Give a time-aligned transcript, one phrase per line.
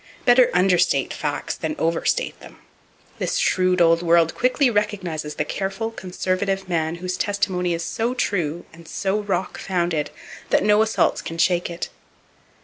[0.25, 2.57] Better understate facts than overstate them.
[3.19, 8.65] This shrewd old world quickly recognizes the careful, conservative man whose testimony is so true
[8.73, 10.09] and so rock founded
[10.49, 11.89] that no assaults can shake it.